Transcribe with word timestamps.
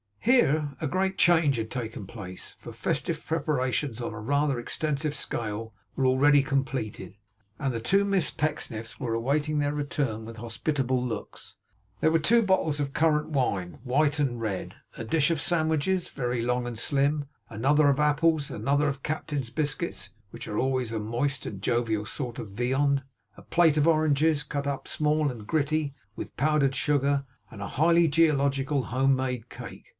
Here 0.21 0.75
a 0.79 0.85
great 0.87 1.17
change 1.17 1.55
had 1.57 1.71
taken 1.71 2.05
place; 2.05 2.55
for 2.59 2.71
festive 2.73 3.25
preparations 3.25 3.99
on 4.01 4.13
a 4.13 4.19
rather 4.19 4.59
extensive 4.59 5.15
scale 5.15 5.73
were 5.95 6.05
already 6.05 6.43
completed, 6.43 7.17
and 7.59 7.73
the 7.73 7.79
two 7.81 8.05
Miss 8.05 8.29
Pecksniffs 8.31 8.99
were 8.99 9.15
awaiting 9.15 9.57
their 9.59 9.73
return 9.73 10.25
with 10.25 10.37
hospitable 10.37 11.03
looks. 11.03 11.55
There 12.01 12.11
were 12.11 12.19
two 12.19 12.41
bottles 12.43 12.79
of 12.79 12.93
currant 12.93 13.29
wine, 13.29 13.79
white 13.83 14.19
and 14.19 14.39
red; 14.39 14.75
a 14.95 15.03
dish 15.03 15.29
of 15.31 15.41
sandwiches 15.41 16.09
(very 16.09 16.41
long 16.43 16.65
and 16.67 16.75
very 16.75 16.81
slim); 16.81 17.25
another 17.49 17.87
of 17.89 17.99
apples; 17.99 18.49
another 18.51 18.87
of 18.87 19.03
captain's 19.03 19.49
biscuits 19.49 20.09
(which 20.29 20.47
are 20.47 20.57
always 20.57 20.91
a 20.91 20.99
moist 20.99 21.45
and 21.47 21.61
jovial 21.63 22.05
sort 22.05 22.37
of 22.39 22.51
viand); 22.51 23.03
a 23.37 23.41
plate 23.43 23.77
of 23.77 23.87
oranges 23.87 24.43
cut 24.43 24.67
up 24.67 24.87
small 24.87 25.29
and 25.31 25.45
gritty; 25.47 25.93
with 26.15 26.37
powdered 26.37 26.73
sugar, 26.75 27.25
and 27.49 27.61
a 27.61 27.67
highly 27.67 28.07
geological 28.07 28.85
home 28.85 29.15
made 29.15 29.47
cake. 29.49 29.87